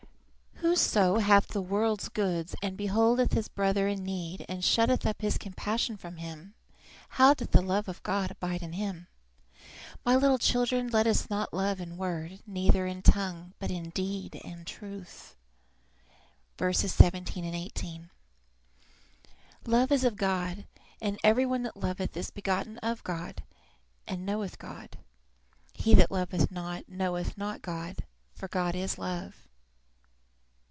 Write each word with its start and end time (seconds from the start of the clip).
"Whoso 0.73 1.17
hath 1.17 1.47
the 1.47 1.61
world's 1.61 2.07
goods, 2.07 2.53
and 2.61 2.77
beholdeth 2.77 3.33
his 3.33 3.47
brother 3.49 3.87
in 3.87 4.03
need, 4.03 4.45
and 4.47 4.63
shutteth 4.63 5.07
up 5.07 5.19
his 5.21 5.39
compassion 5.39 5.97
from 5.97 6.17
him, 6.17 6.53
how 7.09 7.33
doth 7.33 7.49
the 7.51 7.63
love 7.63 7.89
of 7.89 8.01
God 8.03 8.29
abide 8.29 8.61
in 8.61 8.73
him? 8.73 9.07
My 10.05 10.15
little 10.15 10.37
children, 10.37 10.87
let 10.89 11.07
us 11.07 11.31
not 11.31 11.51
love 11.51 11.81
in 11.81 11.97
word, 11.97 12.41
neither 12.45 12.85
with 12.85 13.03
the 13.03 13.11
tongue; 13.11 13.53
but 13.57 13.71
in 13.71 13.89
deed 13.89 14.39
and 14.45 14.65
truth." 14.67 15.35
iii. 16.61 16.71
17 16.73 17.43
18. 17.43 18.09
"Love 19.65 19.91
is 19.91 20.03
of 20.03 20.15
God; 20.15 20.65
and 21.01 21.17
every 21.23 21.45
one 21.45 21.63
that 21.63 21.75
loveth 21.75 22.15
is 22.15 22.29
begotten 22.29 22.77
of 22.77 23.03
God, 23.03 23.43
and 24.07 24.27
knoweth 24.27 24.59
God. 24.59 24.99
He 25.73 25.95
that 25.95 26.11
loveth 26.11 26.51
not 26.51 26.87
knoweth 26.87 27.35
not 27.35 27.63
God; 27.63 28.05
for 28.35 28.47
God 28.47 28.75
is 28.75 28.99
love." 28.99 29.47